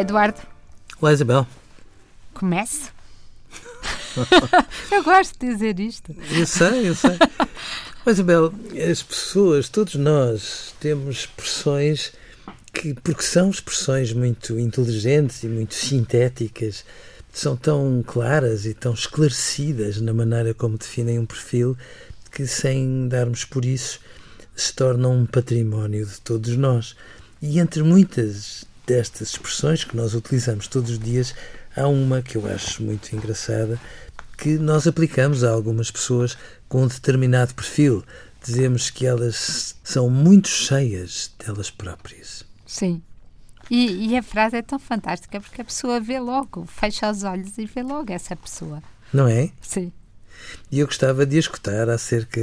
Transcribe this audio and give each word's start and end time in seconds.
Eduardo. 0.00 0.40
Olá, 0.98 1.12
Isabel. 1.12 1.46
Comece. 2.32 2.88
eu 4.90 5.04
gosto 5.04 5.38
de 5.38 5.52
dizer 5.52 5.78
isto. 5.78 6.16
Eu 6.32 6.46
sei, 6.46 6.88
eu 6.88 6.94
sei. 6.94 7.18
Mas, 8.04 8.16
Isabel, 8.16 8.50
as 8.90 9.02
pessoas, 9.02 9.68
todos 9.68 9.96
nós, 9.96 10.74
temos 10.80 11.18
expressões 11.18 12.12
que, 12.72 12.94
porque 12.94 13.22
são 13.22 13.50
expressões 13.50 14.14
muito 14.14 14.58
inteligentes 14.58 15.42
e 15.42 15.48
muito 15.48 15.74
sintéticas, 15.74 16.82
são 17.30 17.54
tão 17.54 18.02
claras 18.06 18.64
e 18.64 18.72
tão 18.72 18.94
esclarecidas 18.94 20.00
na 20.00 20.14
maneira 20.14 20.54
como 20.54 20.78
definem 20.78 21.18
um 21.18 21.26
perfil, 21.26 21.76
que 22.32 22.46
sem 22.46 23.06
darmos 23.06 23.44
por 23.44 23.66
isso 23.66 24.00
se 24.56 24.72
tornam 24.74 25.14
um 25.14 25.26
património 25.26 26.06
de 26.06 26.18
todos 26.22 26.56
nós. 26.56 26.96
E 27.42 27.58
entre 27.58 27.82
muitas 27.82 28.64
destas 28.90 29.28
expressões 29.28 29.84
que 29.84 29.96
nós 29.96 30.14
utilizamos 30.14 30.66
todos 30.66 30.90
os 30.90 30.98
dias, 30.98 31.32
há 31.76 31.86
uma 31.86 32.20
que 32.20 32.36
eu 32.36 32.44
acho 32.52 32.82
muito 32.82 33.14
engraçada, 33.14 33.78
que 34.36 34.58
nós 34.58 34.84
aplicamos 34.84 35.44
a 35.44 35.50
algumas 35.50 35.92
pessoas 35.92 36.36
com 36.68 36.82
um 36.82 36.88
determinado 36.88 37.54
perfil. 37.54 38.02
Dizemos 38.44 38.90
que 38.90 39.06
elas 39.06 39.76
são 39.84 40.10
muito 40.10 40.48
cheias 40.48 41.30
delas 41.38 41.70
próprias. 41.70 42.44
Sim. 42.66 43.00
E, 43.70 44.08
e, 44.08 44.16
a 44.16 44.22
frase 44.24 44.56
é 44.56 44.62
tão 44.62 44.80
fantástica 44.80 45.40
porque 45.40 45.62
a 45.62 45.64
pessoa 45.64 46.00
vê 46.00 46.18
logo, 46.18 46.66
fecha 46.66 47.08
os 47.08 47.22
olhos 47.22 47.56
e 47.56 47.66
vê 47.66 47.84
logo 47.84 48.12
essa 48.12 48.34
pessoa. 48.34 48.82
Não 49.12 49.28
é? 49.28 49.50
Sim. 49.60 49.92
E 50.72 50.80
eu 50.80 50.86
gostava 50.86 51.24
de 51.24 51.38
escutar 51.38 51.88
acerca 51.88 52.40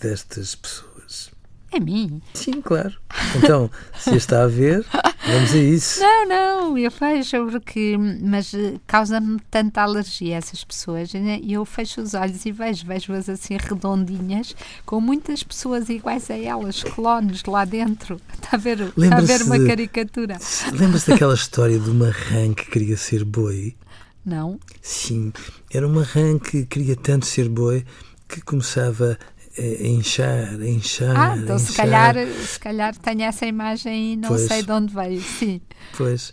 destas 0.00 0.54
pessoas. 0.54 1.32
É 1.72 1.80
mim? 1.80 2.22
Sim, 2.34 2.60
claro. 2.60 2.94
Então, 3.34 3.70
se 3.98 4.14
está 4.14 4.44
a 4.44 4.46
ver, 4.46 4.86
vamos 5.26 5.52
a 5.52 5.58
isso. 5.58 6.00
Não, 6.00 6.28
não, 6.28 6.78
eu 6.78 6.90
fecho 6.90 7.46
porque. 7.50 7.96
Mas 8.20 8.52
eh, 8.54 8.74
causa-me 8.86 9.38
tanta 9.50 9.82
alergia 9.82 10.36
essas 10.36 10.64
pessoas. 10.64 11.12
Né? 11.12 11.40
E 11.42 11.52
eu 11.52 11.64
fecho 11.64 12.00
os 12.00 12.14
olhos 12.14 12.44
e 12.44 12.52
vejo, 12.52 12.86
vejo-as 12.86 13.28
assim 13.28 13.56
redondinhas, 13.56 14.54
com 14.84 15.00
muitas 15.00 15.42
pessoas 15.42 15.88
iguais 15.88 16.30
a 16.30 16.36
elas, 16.36 16.82
clones 16.82 17.44
lá 17.44 17.64
dentro. 17.64 18.20
Está 18.32 18.56
a 18.56 18.58
ver, 18.58 18.92
está 18.96 19.16
a 19.16 19.20
ver 19.20 19.42
uma 19.42 19.58
caricatura. 19.64 20.36
Lembra-se 20.72 21.10
daquela 21.10 21.34
história 21.34 21.78
de 21.78 21.88
uma 21.88 22.10
rã 22.10 22.52
que 22.52 22.70
queria 22.70 22.96
ser 22.96 23.24
boi? 23.24 23.76
Não. 24.24 24.58
Sim, 24.80 25.32
era 25.72 25.86
uma 25.86 26.02
rã 26.02 26.38
que 26.38 26.66
queria 26.66 26.96
tanto 26.96 27.24
ser 27.24 27.48
boi 27.48 27.84
que 28.28 28.40
começava 28.40 29.12
a 29.12 29.31
inchar, 29.58 30.60
a 30.60 30.66
inchar. 30.66 31.16
Ah, 31.16 31.36
então 31.36 31.56
inchar. 31.56 31.58
se 31.58 31.72
calhar, 31.76 32.14
se 32.46 32.60
calhar 32.60 32.96
tenho 32.96 33.22
essa 33.22 33.46
imagem 33.46 34.14
e 34.14 34.16
não 34.16 34.30
pois, 34.30 34.42
sei 34.42 34.62
de 34.62 34.72
onde 34.72 34.94
veio, 34.94 35.20
sim. 35.20 35.60
Pois. 35.96 36.32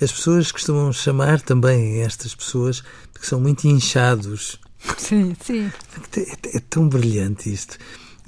As 0.00 0.10
pessoas 0.10 0.50
costumam 0.50 0.92
chamar 0.92 1.40
também 1.40 2.00
estas 2.02 2.34
pessoas 2.34 2.82
que 3.14 3.26
são 3.26 3.40
muito 3.40 3.66
inchados. 3.68 4.58
Sim, 4.98 5.36
sim. 5.40 5.70
É, 6.16 6.56
é 6.56 6.60
tão 6.68 6.88
brilhante 6.88 7.52
isto. 7.52 7.78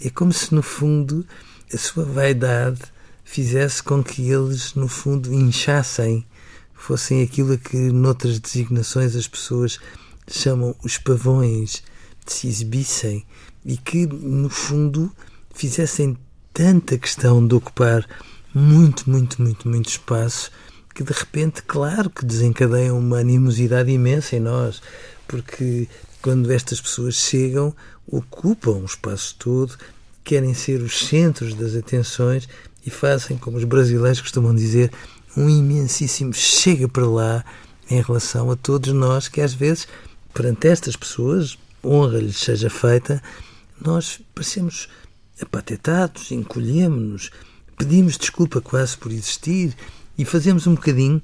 É 0.01 0.09
como 0.09 0.33
se, 0.33 0.55
no 0.55 0.63
fundo, 0.63 1.27
a 1.73 1.77
sua 1.77 2.05
vaidade 2.05 2.81
fizesse 3.25 3.83
com 3.83 4.05
que 4.05 4.31
eles, 4.31 4.75
no 4.75 4.87
fundo, 4.87 5.35
inchassem, 5.35 6.25
fossem 6.75 7.23
aquilo 7.23 7.59
que, 7.59 7.77
noutras 7.77 8.39
designações, 8.39 9.17
as 9.17 9.27
pessoas 9.27 9.81
chamam 10.31 10.77
os 10.85 10.97
pavões, 10.99 11.83
se 12.33 12.49
exibissem 12.49 13.25
e 13.65 13.77
que, 13.77 14.07
no 14.07 14.49
fundo, 14.49 15.11
fizessem 15.55 16.17
tanta 16.53 16.99
questão 16.99 17.47
de 17.47 17.55
ocupar 17.55 18.07
muito, 18.55 19.11
muito, 19.11 19.43
muito, 19.43 19.69
muito 19.69 19.89
espaço 19.89 20.51
que 20.95 21.03
de 21.03 21.13
repente, 21.13 21.63
claro 21.63 22.09
que 22.09 22.25
desencadeiam 22.25 22.97
uma 22.97 23.19
animosidade 23.19 23.91
imensa 23.91 24.37
em 24.37 24.41
nós, 24.41 24.81
porque 25.27 25.89
quando 26.23 26.53
estas 26.53 26.81
pessoas 26.81 27.17
chegam, 27.17 27.75
ocupam 28.07 28.79
o 28.79 28.85
espaço 28.85 29.35
todo, 29.39 29.77
querem 30.23 30.55
ser 30.55 30.81
os 30.81 31.07
centros 31.07 31.53
das 31.55 31.75
atenções 31.75 32.49
e 32.87 32.91
fazem, 32.91 33.37
como 33.37 33.57
os 33.57 33.65
brasileiros 33.65 34.21
costumam 34.21 34.55
dizer, 34.55 34.93
um 35.37 35.51
imensíssimo 35.51 36.33
chega 36.33 36.89
para 36.89 37.07
lá 37.07 37.45
em 37.91 38.01
relação 38.01 38.51
a 38.51 38.57
todos 38.57 38.93
nós 38.95 39.27
que 39.27 39.41
às 39.41 39.53
vezes, 39.53 39.89
perante 40.33 40.69
estas 40.69 40.95
pessoas, 40.95 41.59
honra 41.85 42.19
lhes 42.19 42.39
seja 42.39 42.71
feita, 42.71 43.23
nós 43.81 44.21
parecemos 44.35 44.89
apatetados, 45.41 46.31
encolhemos-nos, 46.33 47.31
pedimos 47.77 48.17
desculpa 48.17 48.61
quase 48.61 48.97
por 48.97 49.13
existir 49.13 49.75
e 50.17 50.25
fazemos 50.25 50.67
um 50.67 50.75
bocadinho 50.75 51.21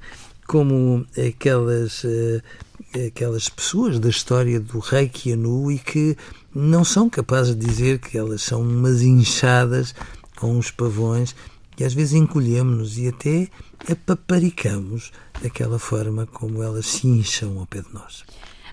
como 0.47 1.07
aquelas, 1.17 2.03
uh, 2.03 2.43
aquelas 3.07 3.49
pessoas 3.49 4.01
da 4.01 4.09
história 4.09 4.59
do 4.59 4.81
rei 4.81 5.09
Keanu 5.09 5.71
e 5.71 5.79
que 5.79 6.17
não 6.53 6.85
são 6.85 7.09
capazes 7.09 7.55
de 7.55 7.65
dizer 7.65 8.01
que 8.01 8.19
elas 8.19 8.43
são 8.43 8.63
umas 8.63 9.01
inchadas 9.03 9.95
com 10.37 10.59
uns 10.59 10.71
pavões 10.71 11.37
e 11.79 11.85
às 11.85 11.95
vezes 11.95 12.15
encolhemos-nos 12.15 12.99
e 12.99 13.09
até 13.09 13.49
apaparicamos 13.89 15.13
daquela 15.41 15.79
forma 15.79 16.27
como 16.27 16.63
elas 16.63 16.87
se 16.87 17.07
incham 17.07 17.59
ao 17.59 17.67
pé 17.67 17.81
de 17.83 17.95
nós. 17.95 18.25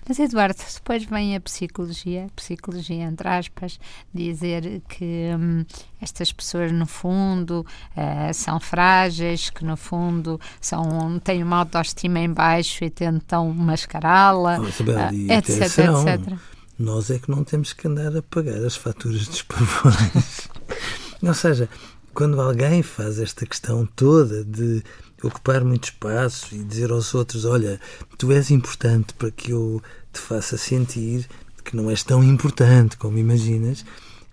Mas, 0.08 0.18
Eduardo, 0.18 0.56
depois 0.74 1.04
vem 1.04 1.36
a 1.36 1.40
psicologia, 1.40 2.28
psicologia 2.34 3.04
entre 3.04 3.28
aspas, 3.28 3.78
dizer 4.12 4.80
que 4.88 5.30
hum, 5.38 5.66
estas 6.00 6.32
pessoas, 6.32 6.72
no 6.72 6.86
fundo, 6.86 7.66
uh, 7.94 8.32
são 8.32 8.58
frágeis, 8.58 9.50
que, 9.50 9.66
no 9.66 9.76
fundo, 9.76 10.40
são, 10.60 11.18
têm 11.22 11.42
uma 11.42 11.58
autoestima 11.58 12.20
em 12.20 12.32
baixo 12.32 12.84
e 12.84 12.90
tentam 12.90 13.52
mascará-la, 13.52 14.58
oh, 14.58 14.62
uh, 14.62 15.32
etc, 15.32 15.60
etc. 15.60 16.38
Nós 16.78 17.10
é 17.10 17.18
que 17.18 17.30
não 17.30 17.44
temos 17.44 17.74
que 17.74 17.86
andar 17.86 18.16
a 18.16 18.22
pagar 18.22 18.64
as 18.64 18.76
faturas 18.76 19.28
dos 19.28 19.42
pavões. 19.42 20.48
Ou 21.20 21.34
seja, 21.34 21.68
quando 22.14 22.40
alguém 22.40 22.82
faz 22.82 23.18
esta 23.18 23.44
questão 23.44 23.84
toda 23.84 24.42
de 24.42 24.82
ocupar 25.22 25.64
muito 25.64 25.84
espaço 25.84 26.54
e 26.54 26.62
dizer 26.62 26.90
aos 26.90 27.14
outros: 27.14 27.44
Olha, 27.44 27.80
tu 28.16 28.32
és 28.32 28.50
importante 28.50 29.14
para 29.14 29.30
que 29.30 29.52
eu 29.52 29.82
te 30.12 30.20
faça 30.20 30.56
sentir 30.56 31.28
que 31.64 31.76
não 31.76 31.90
és 31.90 32.02
tão 32.02 32.24
importante 32.24 32.96
como 32.96 33.18
imaginas. 33.18 33.84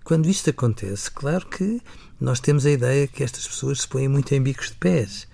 Quando 0.02 0.28
isto 0.28 0.50
acontece, 0.50 1.10
claro 1.10 1.46
que 1.46 1.82
nós 2.20 2.40
temos 2.40 2.64
a 2.64 2.70
ideia 2.70 3.06
que 3.06 3.22
estas 3.22 3.46
pessoas 3.46 3.82
se 3.82 3.88
põem 3.88 4.08
muito 4.08 4.32
em 4.32 4.42
bicos 4.42 4.68
de 4.68 4.76
pés. 4.76 5.26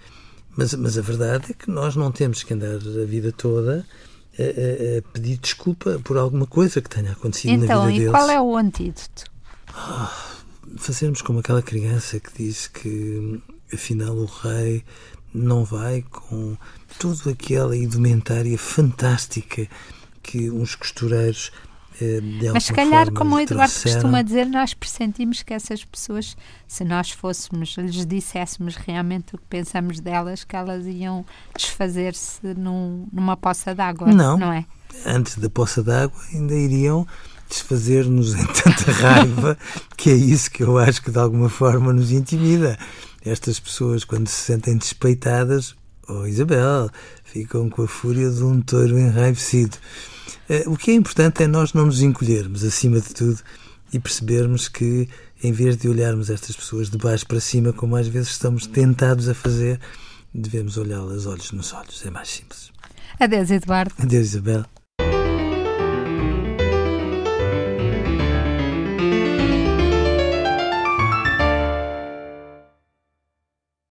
Mas, 0.56 0.74
mas 0.74 0.98
a 0.98 1.02
verdade 1.02 1.46
é 1.50 1.54
que 1.54 1.70
nós 1.70 1.94
não 1.94 2.10
temos 2.10 2.42
que 2.42 2.54
andar 2.54 2.76
a 2.76 3.04
vida 3.06 3.32
toda 3.32 3.86
a, 4.38 4.42
a, 4.42 4.98
a 4.98 5.02
pedir 5.12 5.38
desculpa 5.38 6.00
por 6.02 6.16
alguma 6.16 6.46
coisa 6.46 6.80
que 6.80 6.88
tenha 6.88 7.12
acontecido 7.12 7.64
então, 7.64 7.84
na 7.84 7.90
vida 7.90 7.98
deles. 7.98 8.08
Então, 8.08 8.20
e 8.20 8.26
qual 8.26 8.30
é 8.30 8.40
o 8.40 8.56
antídoto? 8.56 9.24
Oh, 9.74 10.76
fazermos 10.76 11.22
como 11.22 11.38
aquela 11.38 11.62
criança 11.62 12.18
que 12.18 12.44
diz 12.44 12.66
que 12.66 13.40
afinal 13.72 14.14
o 14.14 14.26
rei 14.26 14.84
não 15.34 15.64
vai 15.64 16.04
com 16.10 16.56
toda 16.98 17.30
aquela 17.30 17.76
indumentária 17.76 18.56
fantástica 18.58 19.66
que 20.22 20.50
uns 20.50 20.74
costureiros 20.74 21.50
eh, 22.00 22.20
Mas 22.52 22.64
se 22.64 22.72
calhar, 22.72 23.12
como 23.12 23.36
o 23.36 23.40
Eduardo 23.40 23.72
costuma 23.72 24.22
dizer, 24.22 24.46
nós 24.46 24.72
pressentimos 24.72 25.42
que 25.42 25.52
essas 25.52 25.84
pessoas, 25.84 26.36
se 26.66 26.84
nós 26.84 27.10
fôssemos, 27.10 27.76
lhes 27.76 28.06
disséssemos 28.06 28.76
realmente 28.76 29.34
o 29.34 29.38
que 29.38 29.44
pensamos 29.48 30.00
delas, 30.00 30.44
que 30.44 30.56
elas 30.56 30.86
iam 30.86 31.24
desfazer-se 31.56 32.54
num, 32.54 33.06
numa 33.12 33.36
poça 33.36 33.74
d'água, 33.74 34.08
não, 34.08 34.38
não 34.38 34.52
é? 34.52 34.64
Antes 35.04 35.36
da 35.36 35.50
poça 35.50 35.82
d'água 35.82 36.18
ainda 36.32 36.54
iriam 36.54 37.06
desfazer-nos 37.48 38.34
em 38.34 38.46
tanta 38.46 38.90
raiva 38.92 39.58
que 39.96 40.10
é 40.10 40.14
isso 40.14 40.50
que 40.50 40.62
eu 40.62 40.78
acho 40.78 41.02
que 41.02 41.10
de 41.10 41.18
alguma 41.18 41.50
forma 41.50 41.92
nos 41.92 42.10
intimida. 42.10 42.78
Estas 43.24 43.60
pessoas, 43.60 44.04
quando 44.04 44.28
se 44.28 44.36
sentem 44.36 44.76
despeitadas, 44.76 45.74
oh 46.08 46.26
Isabel, 46.26 46.90
ficam 47.24 47.70
com 47.70 47.82
a 47.82 47.88
fúria 47.88 48.30
de 48.30 48.42
um 48.42 48.60
touro 48.60 48.98
enraivecido. 48.98 49.76
Eh, 50.48 50.64
o 50.66 50.76
que 50.76 50.90
é 50.90 50.94
importante 50.94 51.42
é 51.42 51.46
nós 51.46 51.72
não 51.72 51.86
nos 51.86 52.02
encolhermos, 52.02 52.64
acima 52.64 53.00
de 53.00 53.14
tudo, 53.14 53.40
e 53.92 53.98
percebermos 53.98 54.68
que, 54.68 55.08
em 55.42 55.52
vez 55.52 55.76
de 55.76 55.88
olharmos 55.88 56.30
estas 56.30 56.56
pessoas 56.56 56.90
de 56.90 56.98
baixo 56.98 57.26
para 57.26 57.40
cima, 57.40 57.72
como 57.72 57.96
às 57.96 58.08
vezes 58.08 58.30
estamos 58.30 58.66
tentados 58.66 59.28
a 59.28 59.34
fazer, 59.34 59.78
devemos 60.34 60.76
olhá-las 60.76 61.26
olhos 61.26 61.52
nos 61.52 61.72
olhos. 61.72 62.04
É 62.04 62.10
mais 62.10 62.28
simples. 62.28 62.72
Adeus, 63.20 63.50
Eduardo. 63.50 63.94
Adeus, 63.98 64.28
Isabel. 64.28 64.64